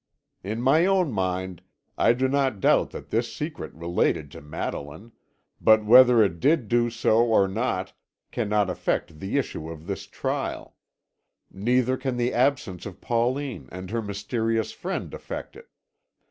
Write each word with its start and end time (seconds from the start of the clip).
"In 0.43 0.63
my 0.63 0.87
own 0.87 1.11
mind 1.11 1.61
I 1.95 2.13
do 2.13 2.27
not 2.27 2.59
doubt 2.59 2.89
that 2.89 3.11
this 3.11 3.31
secret 3.31 3.71
related 3.75 4.31
to 4.31 4.41
Madeline, 4.41 5.11
but 5.61 5.85
whether 5.85 6.23
it 6.23 6.39
did 6.39 6.67
do 6.67 6.89
so 6.89 7.23
or 7.27 7.47
not 7.47 7.93
cannot 8.31 8.67
affect 8.67 9.19
the 9.19 9.37
issue 9.37 9.69
of 9.69 9.85
this 9.85 10.07
trial; 10.07 10.75
neither 11.51 11.97
can 11.97 12.17
the 12.17 12.33
absence 12.33 12.87
of 12.87 12.99
Pauline 12.99 13.69
and 13.71 13.91
her 13.91 14.01
mysterious 14.01 14.71
friend 14.71 15.13
affect 15.13 15.55
it. 15.55 15.69